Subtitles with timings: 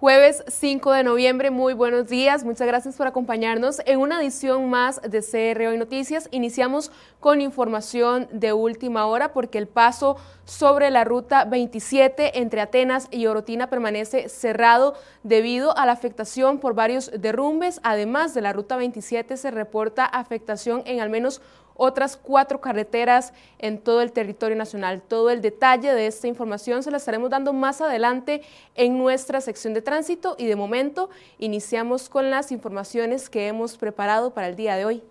[0.00, 2.44] Jueves 5 de noviembre, muy buenos días.
[2.44, 6.28] Muchas gracias por acompañarnos en una edición más de CR Hoy Noticias.
[6.30, 13.08] Iniciamos con información de última hora porque el paso sobre la ruta 27 entre Atenas
[13.10, 17.80] y Orotina permanece cerrado debido a la afectación por varios derrumbes.
[17.82, 21.42] Además de la ruta 27 se reporta afectación en al menos
[21.78, 25.00] otras cuatro carreteras en todo el territorio nacional.
[25.00, 28.42] Todo el detalle de esta información se la estaremos dando más adelante
[28.74, 34.34] en nuestra sección de tránsito y de momento iniciamos con las informaciones que hemos preparado
[34.34, 35.02] para el día de hoy.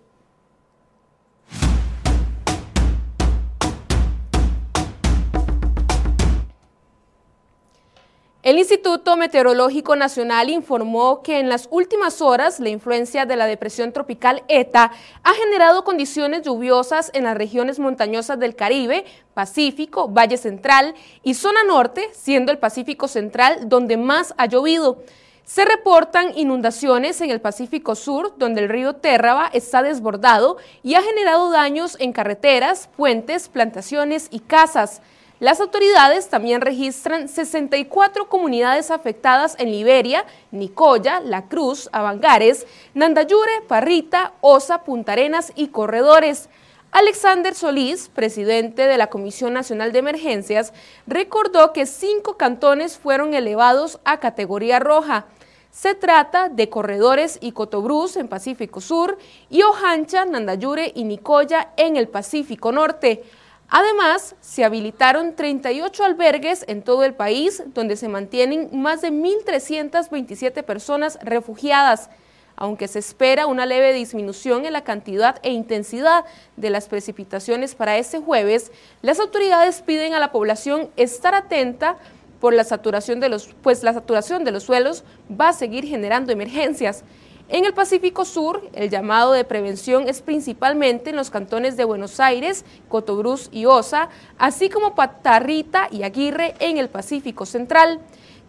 [8.48, 13.92] El Instituto Meteorológico Nacional informó que en las últimas horas la influencia de la depresión
[13.92, 14.90] tropical ETA
[15.22, 21.62] ha generado condiciones lluviosas en las regiones montañosas del Caribe, Pacífico, Valle Central y zona
[21.64, 25.02] norte, siendo el Pacífico Central donde más ha llovido.
[25.44, 31.02] Se reportan inundaciones en el Pacífico Sur, donde el río Térraba está desbordado y ha
[31.02, 35.02] generado daños en carreteras, puentes, plantaciones y casas.
[35.40, 44.32] Las autoridades también registran 64 comunidades afectadas en Liberia, Nicoya, La Cruz, Avangares, Nandayure, Parrita,
[44.40, 46.48] Osa, Punta Arenas y Corredores.
[46.90, 50.72] Alexander Solís, presidente de la Comisión Nacional de Emergencias,
[51.06, 55.26] recordó que cinco cantones fueron elevados a categoría roja.
[55.70, 59.18] Se trata de Corredores y Cotobruz en Pacífico Sur
[59.50, 63.22] y Ojancha, Nandayure y Nicoya en el Pacífico Norte.
[63.70, 70.62] Además, se habilitaron 38 albergues en todo el país donde se mantienen más de 1.327
[70.62, 72.08] personas refugiadas,
[72.56, 76.24] aunque se espera una leve disminución en la cantidad e intensidad
[76.56, 81.98] de las precipitaciones para este jueves, las autoridades piden a la población estar atenta
[82.40, 86.32] por la saturación de los, pues la saturación de los suelos va a seguir generando
[86.32, 87.04] emergencias.
[87.50, 92.20] En el Pacífico Sur, el llamado de prevención es principalmente en los cantones de Buenos
[92.20, 98.00] Aires, Cotobruz y Osa, así como Patarrita y Aguirre en el Pacífico Central.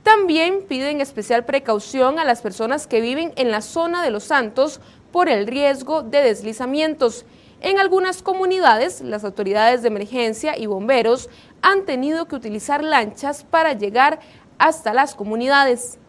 [0.04, 4.82] También piden especial precaución a las personas que viven en la zona de Los Santos
[5.14, 7.26] por el riesgo de deslizamientos.
[7.62, 11.30] En algunas comunidades, las autoridades de emergencia y bomberos
[11.62, 14.20] han tenido que utilizar lanchas para llegar
[14.58, 16.00] hasta las comunidades.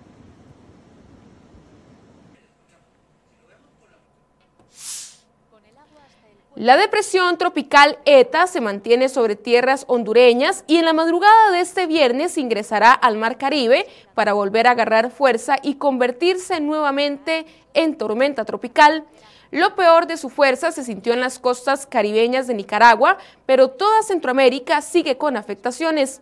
[6.57, 11.87] La depresión tropical ETA se mantiene sobre tierras hondureñas y en la madrugada de este
[11.87, 18.45] viernes ingresará al Mar Caribe para volver a agarrar fuerza y convertirse nuevamente en tormenta
[18.45, 19.05] tropical.
[19.53, 24.03] Lo peor de su fuerza se sintió en las costas caribeñas de Nicaragua, pero toda
[24.03, 26.21] Centroamérica sigue con afectaciones.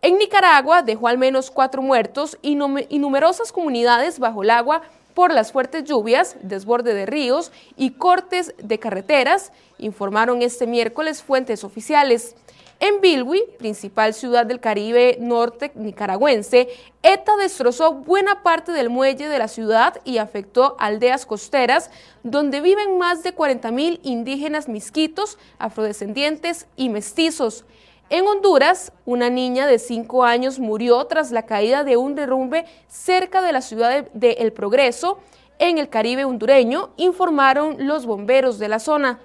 [0.00, 4.82] En Nicaragua dejó al menos cuatro muertos y, numerosas comunidades bajo el agua
[5.16, 11.64] por las fuertes lluvias, desborde de ríos y cortes de carreteras, informaron este miércoles fuentes
[11.64, 12.36] oficiales.
[12.80, 16.68] En Bilwi, principal ciudad del Caribe norte nicaragüense,
[17.02, 21.90] ETA destrozó buena parte del muelle de la ciudad y afectó aldeas costeras
[22.22, 27.64] donde viven más de 40.000 indígenas misquitos, afrodescendientes y mestizos.
[28.08, 33.42] En Honduras, una niña de 5 años murió tras la caída de un derrumbe cerca
[33.42, 35.18] de la ciudad de, El Progreso,
[35.58, 39.18] en el Caribe hondureño, informaron los bomberos de la zona.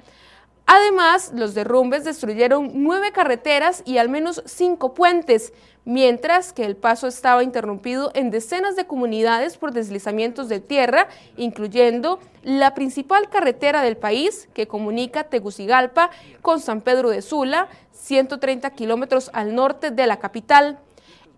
[0.65, 5.53] Además, los derrumbes destruyeron nueve carreteras y al menos cinco puentes,
[5.85, 11.07] mientras que el paso estaba interrumpido en decenas de comunidades por deslizamientos de tierra,
[11.37, 16.09] incluyendo la principal carretera del país que comunica Tegucigalpa
[16.41, 20.79] con San Pedro de Sula, 130 kilómetros al norte de la capital.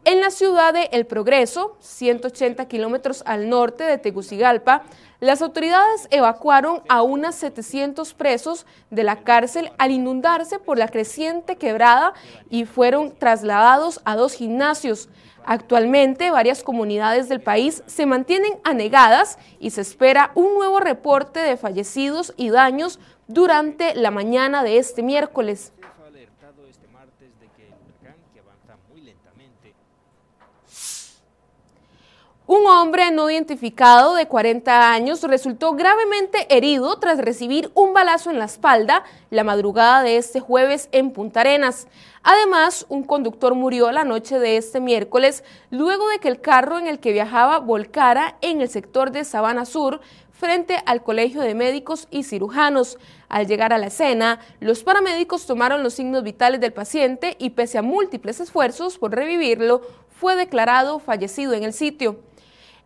[0.06, 4.84] En la ciudad de El Progreso, 180 kilómetros al norte de Tegucigalpa,
[5.22, 11.56] las autoridades evacuaron a unas 700 presos de la cárcel al inundarse por la creciente
[11.56, 12.14] quebrada
[12.50, 15.08] y fueron trasladados a dos gimnasios.
[15.46, 21.56] Actualmente, varias comunidades del país se mantienen anegadas y se espera un nuevo reporte de
[21.56, 25.72] fallecidos y daños durante la mañana de este miércoles.
[32.46, 38.38] Un hombre no identificado de 40 años resultó gravemente herido tras recibir un balazo en
[38.38, 41.88] la espalda la madrugada de este jueves en Punta Arenas.
[42.22, 46.88] Además, un conductor murió la noche de este miércoles luego de que el carro en
[46.88, 50.02] el que viajaba volcara en el sector de Sabana Sur
[50.34, 52.98] frente al Colegio de Médicos y Cirujanos.
[53.30, 57.78] Al llegar a la escena, los paramédicos tomaron los signos vitales del paciente y pese
[57.78, 59.80] a múltiples esfuerzos por revivirlo,
[60.10, 62.20] fue declarado fallecido en el sitio.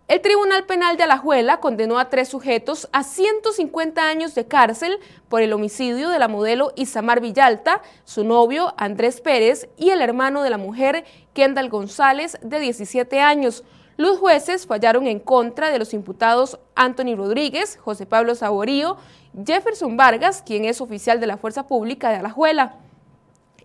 [0.08, 5.42] El Tribunal Penal de Alajuela condenó a tres sujetos a 150 años de cárcel por
[5.42, 10.50] el homicidio de la modelo Isamar Villalta, su novio Andrés Pérez y el hermano de
[10.50, 13.66] la mujer Kendall González, de 17 años.
[13.98, 18.96] Los jueces fallaron en contra de los imputados Anthony Rodríguez, José Pablo Saborío,
[19.46, 22.78] Jefferson Vargas, quien es oficial de la Fuerza Pública de Alajuela.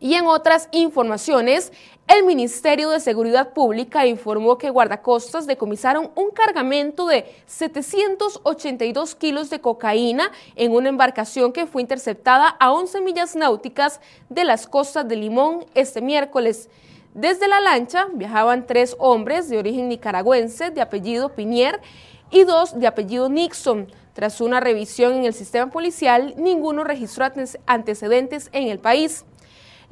[0.03, 1.73] Y en otras informaciones,
[2.09, 9.61] el Ministerio de Seguridad Pública informó que guardacostas decomisaron un cargamento de 782 kilos de
[9.61, 15.15] cocaína en una embarcación que fue interceptada a 11 millas náuticas de las costas de
[15.15, 16.69] Limón este miércoles.
[17.15, 21.81] Desde la lancha viajaban tres hombres de origen nicaragüense de apellido Pinier
[22.33, 23.87] y dos de apellido Nixon.
[24.15, 27.25] Tras una revisión en el sistema policial, ninguno registró
[27.67, 29.25] antecedentes en el país.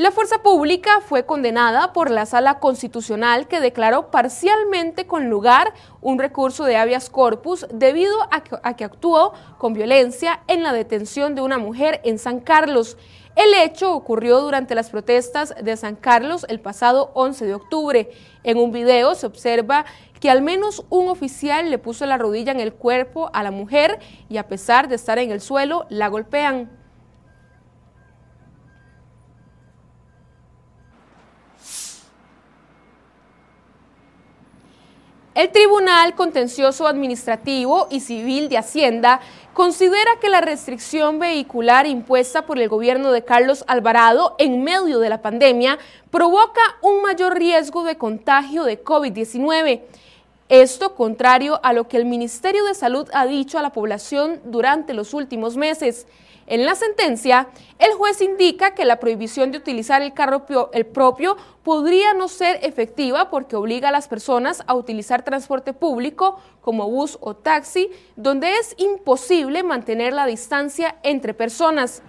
[0.00, 6.18] La fuerza pública fue condenada por la Sala Constitucional que declaró parcialmente con lugar un
[6.18, 11.58] recurso de habeas corpus debido a que, actuó con violencia en la detención de una
[11.58, 12.96] mujer en San Carlos.
[13.36, 18.10] El hecho ocurrió durante las protestas de San Carlos el pasado 11 de octubre.
[18.42, 19.84] En un video se observa
[20.18, 23.98] que al menos un oficial le puso la rodilla en el cuerpo a la mujer
[24.30, 26.79] y a pesar de estar en el suelo, la golpean.
[35.32, 39.20] El Tribunal Contencioso Administrativo y Civil de Hacienda
[39.54, 45.08] considera que la restricción vehicular impuesta por el gobierno de Carlos Alvarado en medio de
[45.08, 45.78] la pandemia
[46.10, 49.82] provoca un mayor riesgo de contagio de COVID-19.
[50.48, 54.94] Esto contrario a lo que el Ministerio de Salud ha dicho a la población durante
[54.94, 56.08] los últimos meses.
[56.50, 57.46] En la sentencia,
[57.78, 62.58] el juez indica que la prohibición de utilizar el carro el propio podría no ser
[62.64, 68.56] efectiva porque obliga a las personas a utilizar transporte público como bus o taxi, donde
[68.56, 72.02] es imposible mantener la distancia entre personas.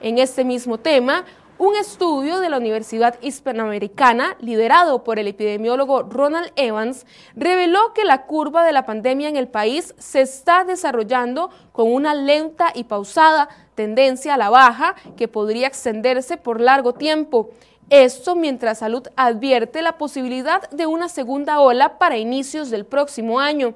[0.00, 1.24] En este mismo tema,
[1.58, 7.06] un estudio de la Universidad Hispanoamericana, liderado por el epidemiólogo Ronald Evans,
[7.36, 12.14] reveló que la curva de la pandemia en el país se está desarrollando con una
[12.14, 17.50] lenta y pausada tendencia a la baja que podría extenderse por largo tiempo.
[17.88, 23.74] Esto mientras Salud advierte la posibilidad de una segunda ola para inicios del próximo año.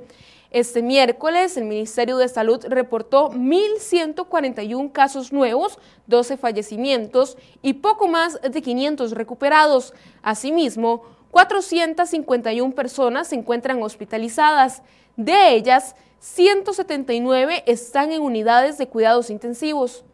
[0.50, 8.41] Este miércoles, el Ministerio de Salud reportó 1.141 casos nuevos, 12 fallecimientos y poco más
[8.43, 9.94] de 500 recuperados.
[10.23, 14.82] Asimismo, 451 personas se encuentran hospitalizadas.
[15.17, 20.05] De ellas, 179 están en unidades de cuidados intensivos.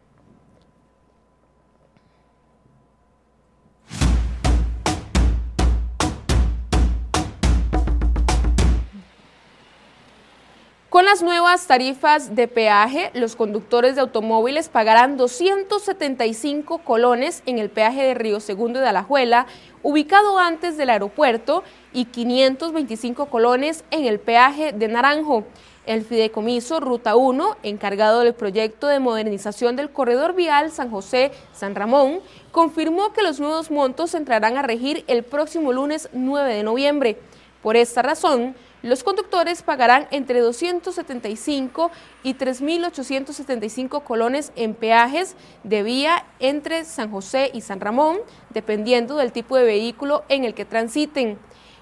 [10.89, 17.69] Con las nuevas tarifas de peaje, los conductores de automóviles pagarán 275 colones en el
[17.69, 19.45] peaje de Río Segundo de Alajuela,
[19.83, 25.43] ubicado antes del aeropuerto, y 525 colones en el peaje de Naranjo.
[25.87, 32.19] El fideicomiso Ruta 1, encargado del proyecto de modernización del corredor vial San José-San Ramón,
[32.51, 37.17] confirmó que los nuevos montos entrarán a regir el próximo lunes 9 de noviembre.
[37.63, 41.89] Por esta razón, los conductores pagarán entre 275
[42.21, 48.17] y 3.875 colones en peajes de vía entre San José y San Ramón,
[48.49, 51.39] dependiendo del tipo de vehículo en el que transiten.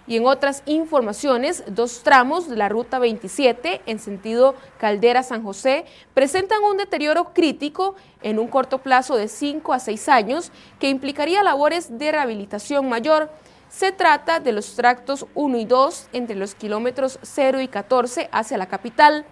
[0.07, 6.63] Y en otras informaciones, dos tramos de la Ruta 27 en sentido Caldera-San José presentan
[6.63, 11.97] un deterioro crítico en un corto plazo de 5 a 6 años que implicaría labores
[11.97, 13.31] de rehabilitación mayor.
[13.67, 18.59] Se trata de los tractos 1 y 2 entre los kilómetros 0 y 14 hacia
[18.59, 19.25] la capital.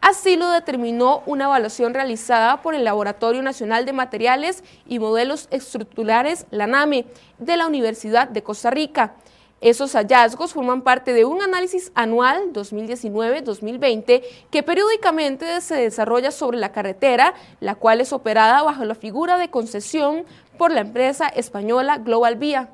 [0.00, 6.46] Así lo determinó una evaluación realizada por el Laboratorio Nacional de Materiales y Modelos Estructurales,
[6.50, 7.04] la NAME,
[7.38, 9.16] de la Universidad de Costa Rica.
[9.60, 16.72] Esos hallazgos forman parte de un análisis anual 2019-2020 que periódicamente se desarrolla sobre la
[16.72, 20.24] carretera, la cual es operada bajo la figura de concesión
[20.56, 22.70] por la empresa española Global Vía.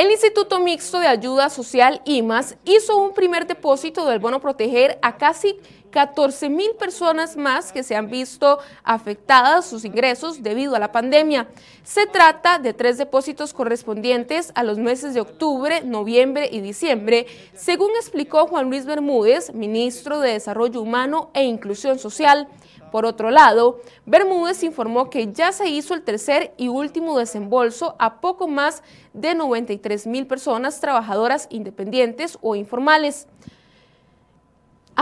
[0.00, 5.16] El Instituto Mixto de Ayuda Social IMAS hizo un primer depósito del bono proteger a
[5.16, 5.60] casi
[5.90, 11.48] 14 mil personas más que se han visto afectadas sus ingresos debido a la pandemia.
[11.82, 17.90] Se trata de tres depósitos correspondientes a los meses de octubre, noviembre y diciembre, según
[17.96, 22.48] explicó Juan Luis Bermúdez, ministro de Desarrollo Humano e Inclusión Social.
[22.90, 28.20] Por otro lado, Bermúdez informó que ya se hizo el tercer y último desembolso a
[28.20, 28.82] poco más
[29.12, 33.28] de 93 mil personas trabajadoras independientes o informales.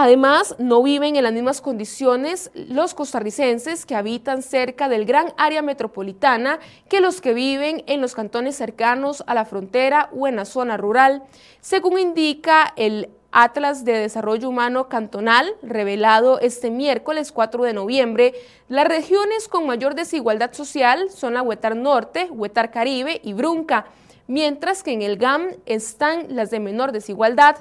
[0.00, 5.61] Además, no viven en las mismas condiciones los costarricenses que habitan cerca del gran área
[5.61, 10.45] metropolitana que los que viven en los cantones cercanos a la frontera o en la
[10.45, 11.25] zona rural,
[11.61, 18.35] según indica el Atlas de Desarrollo Humano Cantonal, revelado este miércoles 4 de noviembre,
[18.69, 23.87] las regiones con mayor desigualdad social son la Huetar Norte, Huetar Caribe y Brunca,
[24.28, 27.57] mientras que en el GAM están las de menor desigualdad.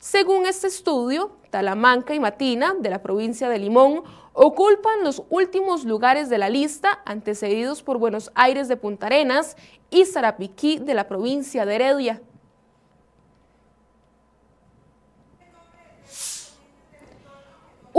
[0.00, 4.02] Según este estudio, Talamanca y Matina, de la provincia de Limón,
[4.32, 9.56] ocupan los últimos lugares de la lista, antecedidos por Buenos Aires de Punta Arenas
[9.90, 12.22] y Sarapiquí de la provincia de Heredia.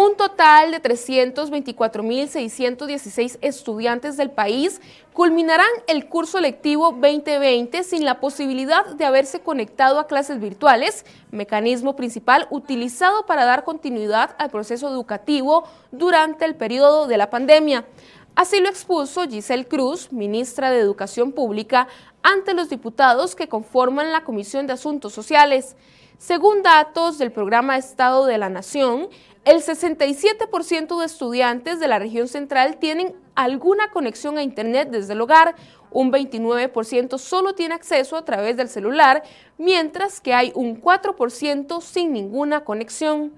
[0.02, 4.80] Un total de 324.616 estudiantes del país
[5.12, 11.98] culminarán el curso lectivo 2020 sin la posibilidad de haberse conectado a clases virtuales, mecanismo
[11.98, 17.84] principal utilizado para dar continuidad al proceso educativo durante el periodo de la pandemia.
[18.36, 21.90] Así lo expuso Giselle Cruz, ministra de Educación Pública,
[22.24, 25.76] ante los diputados que conforman la Comisión de Asuntos Sociales.
[26.20, 29.08] Según datos del Programa Estado de la Nación,
[29.46, 35.22] el 67% de estudiantes de la región central tienen alguna conexión a Internet desde el
[35.22, 35.56] hogar,
[35.92, 39.24] un 29% solo tiene acceso a través del celular,
[39.58, 43.34] mientras que hay un 4% sin ninguna conexión.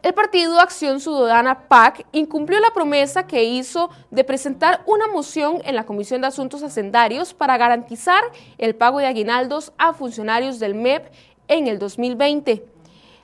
[0.00, 5.74] El partido Acción Ciudadana PAC incumplió la promesa que hizo de presentar una moción en
[5.74, 8.22] la Comisión de Asuntos Hacendarios para garantizar
[8.58, 11.12] el pago de aguinaldos a funcionarios del MEP
[11.48, 12.77] en el 2020.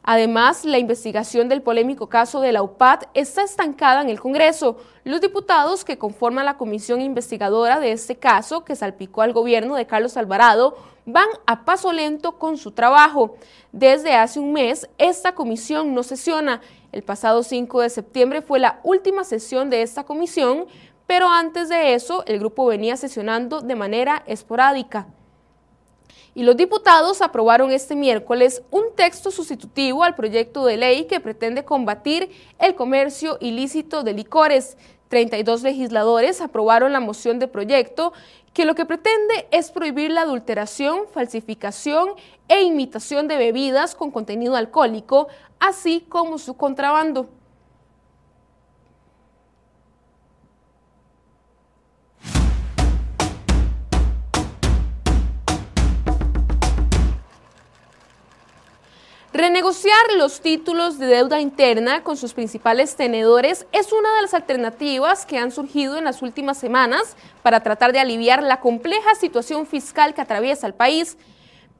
[0.06, 4.76] Además, la investigación del polémico caso de la UPAD está estancada en el Congreso.
[5.02, 9.86] Los diputados que conforman la comisión investigadora de este caso, que salpicó al gobierno de
[9.86, 13.36] Carlos Alvarado, van a paso lento con su trabajo.
[13.72, 16.60] Desde hace un mes, esta comisión no sesiona.
[16.92, 20.66] El pasado 5 de septiembre fue la última sesión de esta comisión,
[21.06, 25.06] pero antes de eso, el grupo venía sesionando de manera esporádica
[26.34, 31.64] y los diputados aprobaron este miércoles un texto sustitutivo al proyecto de ley que pretende
[31.64, 34.76] combatir el comercio ilícito de licores.
[35.08, 38.12] 32 legisladores aprobaron la moción de proyecto
[38.52, 42.10] que lo que pretende es prohibir la adulteración, falsificación
[42.48, 45.28] e imitación de bebidas con contenido alcohólico,
[45.58, 47.28] así como su contrabando.
[59.34, 65.26] Renegociar los títulos de deuda interna con sus principales tenedores es una de las alternativas
[65.26, 70.14] que han surgido en las últimas semanas para tratar de aliviar la compleja situación fiscal
[70.14, 71.18] que atraviesa el país.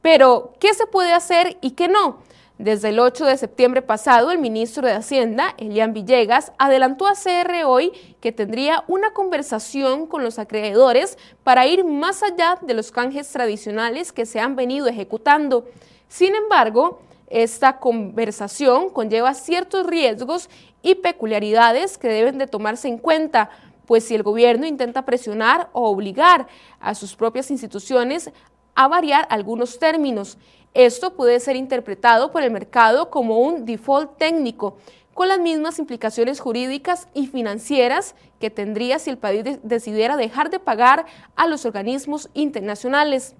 [0.01, 2.17] Pero, ¿qué se puede hacer y qué no?
[2.57, 7.63] Desde el 8 de septiembre pasado, el ministro de Hacienda, Elian Villegas, adelantó a CR
[7.63, 13.31] hoy que tendría una conversación con los acreedores para ir más allá de los canjes
[13.31, 15.65] tradicionales que se han venido ejecutando.
[16.09, 20.49] Sin embargo, esta conversación conlleva ciertos riesgos
[20.81, 23.49] y peculiaridades que deben de tomarse en cuenta,
[23.85, 26.47] pues si el gobierno intenta presionar o obligar
[26.79, 28.31] a sus propias instituciones
[28.75, 30.37] a variar algunos términos,
[30.73, 34.77] esto puede ser interpretado por el mercado como un default técnico,
[35.13, 40.59] con las mismas implicaciones jurídicas y financieras que tendría si el país decidiera dejar de
[40.59, 41.05] pagar
[41.37, 43.33] a los organismos internacionales.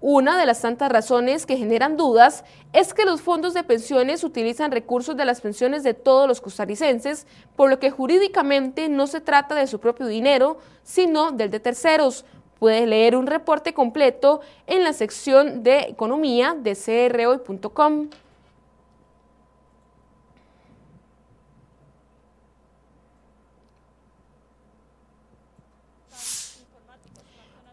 [0.00, 4.70] Una de las tantas razones que generan dudas es que los fondos de pensiones utilizan
[4.70, 7.26] recursos de las pensiones de todos los costarricenses,
[7.56, 12.26] por lo que jurídicamente no se trata de su propio dinero, sino del de terceros.
[12.58, 18.08] Puede leer un reporte completo en la sección de economía de crhoy.com.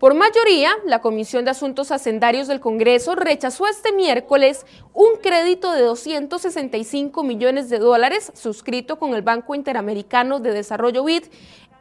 [0.04, 5.82] Por mayoría, la Comisión de Asuntos Hacendarios del Congreso rechazó este miércoles un crédito de
[5.82, 11.24] 265 millones de dólares suscrito con el Banco Interamericano de Desarrollo BID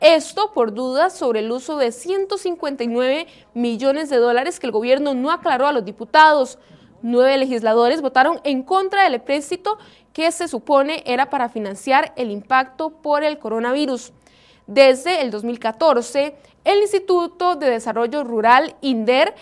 [0.00, 5.32] Esto por dudas sobre el uso de 159 millones de dólares que el gobierno no
[5.32, 6.60] aclaró a los diputados.
[7.02, 9.78] Nueve legisladores votaron en contra del empréstito
[10.12, 14.12] que se supone era para financiar el impacto por el coronavirus.
[14.68, 19.34] Desde el 2014, el Instituto de Desarrollo Rural, INDER,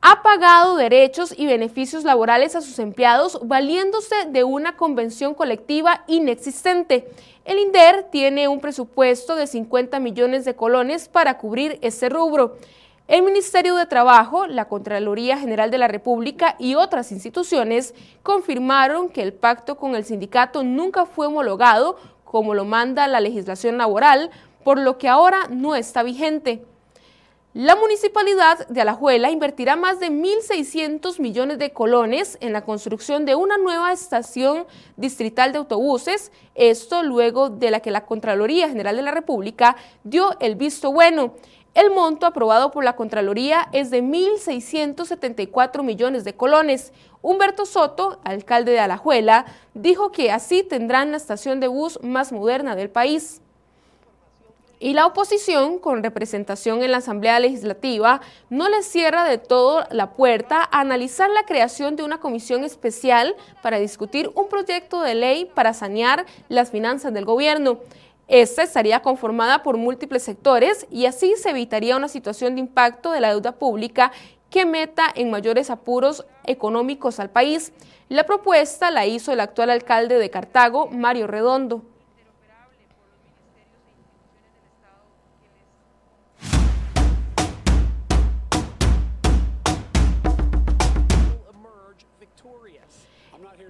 [0.00, 7.08] ha pagado derechos y beneficios laborales a sus empleados valiéndose de una convención colectiva inexistente.
[7.44, 12.56] El INDER tiene un presupuesto de 50 millones de colones para cubrir este rubro.
[13.06, 19.22] El Ministerio de Trabajo, la Contraloría General de la República y otras instituciones confirmaron que
[19.22, 24.30] el pacto con el sindicato nunca fue homologado como lo manda la legislación laboral,
[24.64, 26.64] por lo que ahora no está vigente.
[27.54, 33.34] La municipalidad de Alajuela invertirá más de 1.600 millones de colones en la construcción de
[33.34, 34.64] una nueva estación
[34.96, 40.34] distrital de autobuses, esto luego de la que la Contraloría General de la República dio
[40.40, 41.34] el visto bueno.
[41.74, 46.94] El monto aprobado por la Contraloría es de 1.674 millones de colones.
[47.20, 52.76] Humberto Soto, alcalde de Alajuela, dijo que así tendrán la estación de bus más moderna
[52.76, 53.42] del país.
[54.82, 58.20] Y la oposición, con representación en la Asamblea Legislativa,
[58.50, 63.36] no le cierra de todo la puerta a analizar la creación de una comisión especial
[63.62, 67.78] para discutir un proyecto de ley para sanear las finanzas del gobierno.
[68.26, 73.20] Esta estaría conformada por múltiples sectores y así se evitaría una situación de impacto de
[73.20, 74.10] la deuda pública
[74.50, 77.72] que meta en mayores apuros económicos al país.
[78.08, 81.82] La propuesta la hizo el actual alcalde de Cartago, Mario Redondo.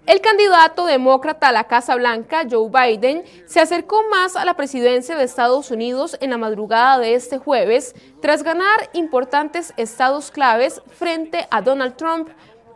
[0.05, 5.17] El candidato demócrata a la Casa Blanca, Joe Biden, se acercó más a la presidencia
[5.17, 11.47] de Estados Unidos en la madrugada de este jueves tras ganar importantes estados claves frente
[11.53, 12.31] a Donald Trump,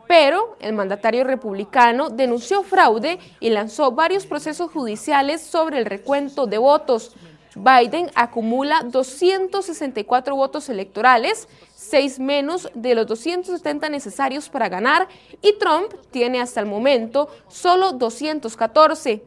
[0.06, 6.58] pero el mandatario republicano denunció fraude y lanzó varios procesos judiciales sobre el recuento de
[6.58, 7.16] votos.
[7.56, 11.48] Biden acumula 264 votos electorales,
[11.88, 15.08] seis menos de los 270 necesarios para ganar,
[15.42, 19.22] y Trump tiene hasta el momento solo 214.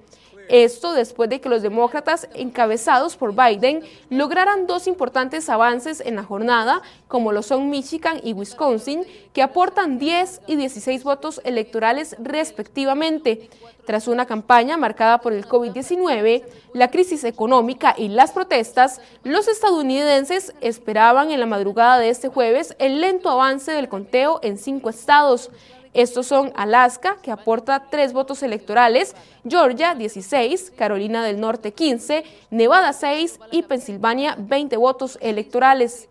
[0.50, 6.24] Esto después de que los demócratas encabezados por Biden lograran dos importantes avances en la
[6.24, 13.48] jornada, como lo son Michigan y Wisconsin, que aportan 10 y 16 votos electorales respectivamente.
[13.86, 20.54] Tras una campaña marcada por el COVID-19, la crisis económica y las protestas, los estadounidenses
[20.62, 25.52] esperaban en la madrugada de este jueves el lento avance del conteo en cinco estados.
[25.94, 29.16] Estos son Alaska, que aporta tres votos electorales,
[29.48, 36.10] Georgia 16, Carolina del Norte 15, Nevada 6 y Pensilvania 20 votos electorales.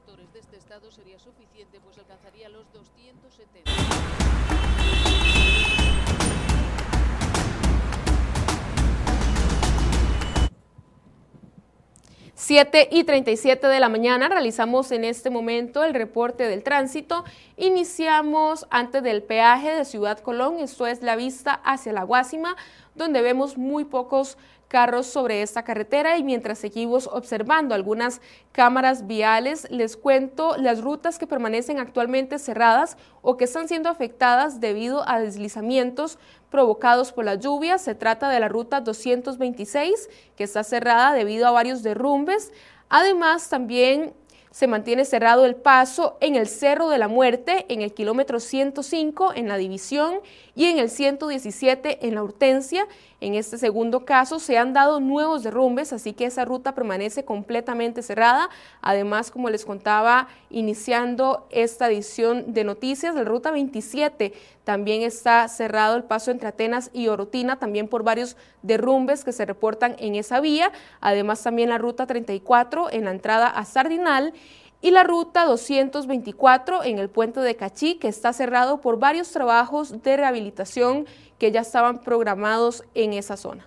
[12.41, 17.25] 7 y 37 de la mañana realizamos en este momento el reporte del tránsito.
[17.57, 22.55] Iniciamos antes del peaje de Ciudad Colón, esto es la vista hacia la Guásima,
[22.95, 24.39] donde vemos muy pocos
[24.69, 28.21] carros sobre esta carretera y mientras seguimos observando algunas
[28.53, 34.61] cámaras viales, les cuento las rutas que permanecen actualmente cerradas o que están siendo afectadas
[34.61, 36.19] debido a deslizamientos
[36.51, 37.79] provocados por la lluvia.
[37.79, 42.53] Se trata de la ruta 226 que está cerrada debido a varios derrumbes.
[42.91, 44.15] Además, también
[44.51, 49.35] se mantiene cerrado el paso en el Cerro de la Muerte, en el kilómetro 105
[49.35, 50.21] en la división
[50.55, 52.87] y en el 117 en la Hortensia.
[53.21, 58.03] En este segundo caso se han dado nuevos derrumbes, así que esa ruta permanece completamente
[58.03, 58.49] cerrada.
[58.81, 65.97] Además, como les contaba, iniciando esta edición de noticias, la ruta 27 también está cerrado
[65.97, 70.41] el paso entre Atenas y Orotina, también por varios derrumbes que se reportan en esa
[70.41, 70.71] vía.
[71.01, 74.33] Además, también la ruta 34 en la entrada a Sardinal
[74.81, 80.03] y la ruta 224 en el puente de Cachí, que está cerrado por varios trabajos
[80.03, 81.07] de rehabilitación
[81.39, 83.67] que ya estaban programados en esa zona.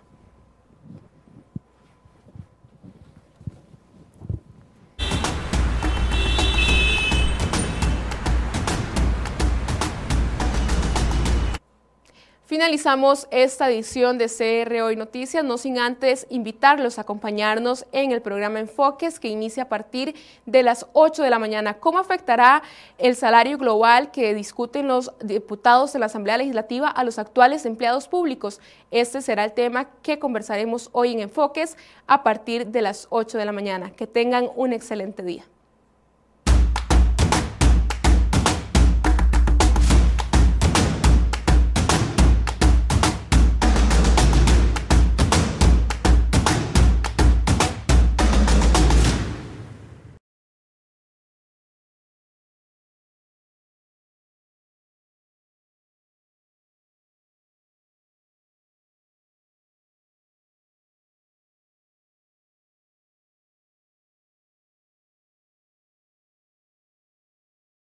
[12.52, 18.22] Finalizamos esta edición de CR Hoy Noticias, no sin antes invitarlos a acompañarnos en el
[18.22, 21.76] programa Enfoques que inicia a partir de las 8 de la mañana.
[21.76, 22.62] ¿Cómo afectará
[22.98, 28.10] el salario global que discuten los diputados de la Asamblea Legislativa a los actuales empleados
[28.10, 28.60] públicos?
[28.92, 33.46] Este será el tema que conversaremos hoy en Enfoques a partir de las 8 de
[33.46, 33.92] la mañana.
[33.92, 35.46] Que tengan un excelente día.